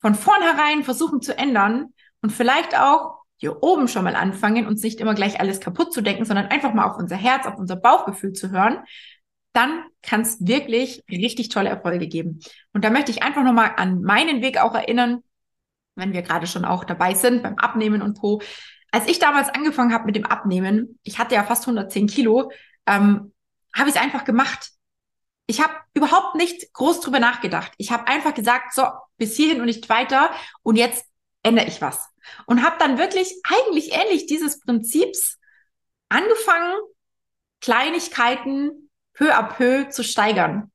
von 0.00 0.14
vornherein 0.14 0.82
versuchen 0.82 1.20
zu 1.20 1.36
ändern 1.36 1.92
und 2.22 2.30
vielleicht 2.30 2.78
auch 2.78 3.19
hier 3.40 3.62
oben 3.62 3.88
schon 3.88 4.04
mal 4.04 4.14
anfangen, 4.14 4.66
uns 4.66 4.82
nicht 4.82 5.00
immer 5.00 5.14
gleich 5.14 5.40
alles 5.40 5.60
kaputt 5.60 5.94
zu 5.94 6.02
denken, 6.02 6.26
sondern 6.26 6.48
einfach 6.48 6.74
mal 6.74 6.84
auf 6.84 6.98
unser 6.98 7.16
Herz, 7.16 7.46
auf 7.46 7.56
unser 7.56 7.76
Bauchgefühl 7.76 8.34
zu 8.34 8.50
hören, 8.50 8.80
dann 9.54 9.84
kann 10.02 10.20
es 10.20 10.46
wirklich 10.46 11.02
richtig 11.10 11.48
tolle 11.48 11.70
Erfolge 11.70 12.06
geben. 12.06 12.40
Und 12.74 12.84
da 12.84 12.90
möchte 12.90 13.10
ich 13.10 13.22
einfach 13.22 13.42
nochmal 13.42 13.72
an 13.76 14.02
meinen 14.02 14.42
Weg 14.42 14.58
auch 14.58 14.74
erinnern, 14.74 15.22
wenn 15.96 16.12
wir 16.12 16.20
gerade 16.20 16.46
schon 16.46 16.66
auch 16.66 16.84
dabei 16.84 17.14
sind 17.14 17.42
beim 17.42 17.56
Abnehmen 17.56 18.02
und 18.02 18.18
Co. 18.18 18.42
Als 18.92 19.08
ich 19.08 19.18
damals 19.18 19.48
angefangen 19.48 19.94
habe 19.94 20.04
mit 20.04 20.16
dem 20.16 20.26
Abnehmen, 20.26 20.98
ich 21.02 21.18
hatte 21.18 21.34
ja 21.34 21.42
fast 21.42 21.62
110 21.62 22.08
Kilo, 22.08 22.52
ähm, 22.86 23.32
habe 23.74 23.88
ich 23.88 23.96
es 23.96 24.00
einfach 24.00 24.24
gemacht. 24.24 24.70
Ich 25.46 25.62
habe 25.62 25.72
überhaupt 25.94 26.34
nicht 26.36 26.72
groß 26.74 27.00
drüber 27.00 27.20
nachgedacht. 27.20 27.72
Ich 27.78 27.90
habe 27.90 28.06
einfach 28.06 28.34
gesagt, 28.34 28.74
so, 28.74 28.84
bis 29.16 29.34
hierhin 29.34 29.60
und 29.60 29.66
nicht 29.66 29.88
weiter. 29.88 30.30
Und 30.62 30.76
jetzt 30.76 31.06
ändere 31.42 31.66
ich 31.66 31.80
was. 31.80 32.10
Und 32.46 32.62
habe 32.62 32.76
dann 32.78 32.98
wirklich 32.98 33.34
eigentlich 33.44 33.92
ähnlich 33.92 34.26
dieses 34.26 34.60
Prinzips 34.60 35.38
angefangen, 36.08 36.74
Kleinigkeiten 37.60 38.90
peu 39.12 39.34
à 39.34 39.42
peu 39.42 39.88
zu 39.90 40.02
steigern. 40.02 40.70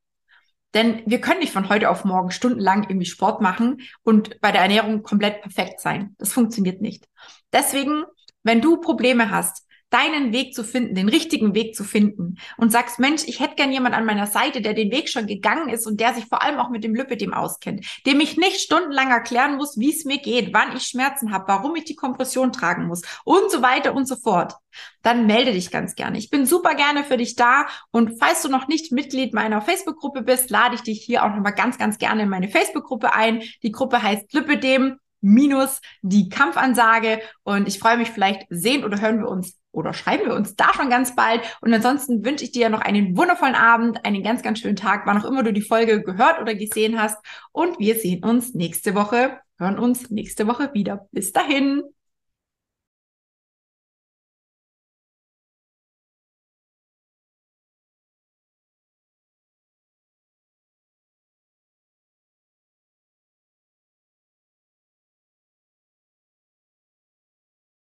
Denn 0.74 1.04
wir 1.06 1.22
können 1.22 1.40
nicht 1.40 1.54
von 1.54 1.70
heute 1.70 1.90
auf 1.90 2.04
morgen 2.04 2.32
stundenlang 2.32 2.84
irgendwie 2.84 3.06
Sport 3.06 3.42
machen 3.42 3.82
und 4.04 4.42
bei 4.42 4.52
der 4.52 4.62
Ernährung 4.62 5.04
komplett 5.04 5.42
perfekt 5.42 5.80
sein. 5.80 6.16
Das 6.18 6.34
funktioniert 6.34 6.82
nicht. 6.82 7.08
Deswegen, 7.54 8.04
wenn 8.44 8.62
du 8.62 8.82
Probleme 8.82 9.32
hast, 9.32 9.66
deinen 9.96 10.34
Weg 10.34 10.54
zu 10.54 10.66
finden, 10.66 10.94
den 10.94 11.08
richtigen 11.08 11.56
Weg 11.56 11.74
zu 11.74 11.86
finden. 11.86 12.36
Und 12.58 12.72
sagst, 12.72 13.00
Mensch, 13.00 13.24
ich 13.28 13.40
hätte 13.40 13.56
gern 13.56 13.72
jemand 13.72 13.96
an 13.96 14.06
meiner 14.06 14.28
Seite, 14.28 14.62
der 14.62 14.74
den 14.74 14.92
Weg 14.92 15.08
schon 15.08 15.26
gegangen 15.26 15.70
ist 15.70 15.88
und 15.88 16.02
der 16.02 16.14
sich 16.14 16.26
vor 16.26 16.44
allem 16.44 16.60
auch 16.60 16.70
mit 16.70 16.84
dem 16.84 16.94
Lipidem 16.94 17.34
auskennt, 17.34 17.86
dem 18.06 18.20
ich 18.20 18.36
nicht 18.36 18.60
stundenlang 18.60 19.10
erklären 19.10 19.56
muss, 19.56 19.80
wie 19.80 19.92
es 19.92 20.04
mir 20.04 20.18
geht, 20.18 20.54
wann 20.54 20.76
ich 20.76 20.84
Schmerzen 20.84 21.32
habe, 21.32 21.48
warum 21.48 21.78
ich 21.78 21.86
die 21.86 21.96
Kompression 21.96 22.52
tragen 22.52 22.88
muss 22.88 23.04
und 23.24 23.50
so 23.50 23.62
weiter 23.62 23.96
und 23.96 24.06
so 24.06 24.18
fort, 24.18 24.56
dann 25.02 25.28
melde 25.28 25.54
dich 25.54 25.72
ganz 25.72 25.96
gerne. 25.96 26.18
Ich 26.18 26.30
bin 26.30 26.46
super 26.46 26.76
gerne 26.76 27.06
für 27.06 27.16
dich 27.16 27.36
da. 27.36 27.68
Und 27.92 28.20
falls 28.20 28.42
du 28.42 28.50
noch 28.50 28.68
nicht 28.68 28.92
Mitglied 28.92 29.34
meiner 29.34 29.62
Facebook-Gruppe 29.62 30.24
bist, 30.24 30.50
lade 30.50 30.76
ich 30.76 30.82
dich 30.82 31.02
hier 31.02 31.24
auch 31.24 31.30
nochmal 31.30 31.54
ganz, 31.54 31.78
ganz 31.78 31.98
gerne 31.98 32.24
in 32.24 32.30
meine 32.30 32.50
Facebook-Gruppe 32.50 33.14
ein. 33.14 33.44
Die 33.64 33.72
Gruppe 33.72 34.04
heißt 34.04 34.34
Lipidem 34.34 35.00
minus 35.22 35.82
die 36.02 36.30
Kampfansage. 36.30 37.20
Und 37.44 37.68
ich 37.68 37.80
freue 37.80 37.98
mich, 37.98 38.12
vielleicht 38.12 38.46
sehen 38.50 38.84
oder 38.84 39.02
hören 39.02 39.20
wir 39.20 39.28
uns 39.28 39.58
oder 39.76 39.94
schreiben 39.94 40.26
wir 40.26 40.36
uns 40.36 40.56
da 40.56 40.74
schon 40.74 40.90
ganz 40.90 41.16
bald. 41.16 41.42
Und 41.62 41.74
ansonsten 41.74 42.26
wünsche 42.26 42.44
ich 42.44 42.52
dir 42.52 42.70
noch 42.70 42.82
einen 42.82 43.16
wundervollen 43.16 43.56
Abend, 43.56 44.06
einen 44.06 44.24
ganz, 44.24 44.42
ganz 44.42 44.60
schönen 44.60 44.76
Tag, 44.76 45.06
wann 45.06 45.18
auch 45.18 45.26
immer 45.26 45.44
du 45.44 45.54
die 45.54 45.62
Folge 45.62 46.02
gehört 46.02 46.42
oder 46.42 46.56
gesehen 46.56 47.02
hast. 47.02 47.18
Und 47.52 47.80
wir 47.80 47.96
sehen 47.96 48.24
uns 48.24 48.54
nächste 48.54 48.96
Woche 48.96 49.40
hören 49.58 49.80
uns 49.80 50.10
nächste 50.10 50.48
Woche 50.48 50.74
wieder. 50.74 51.08
Bis 51.12 51.32
dahin. 51.32 51.84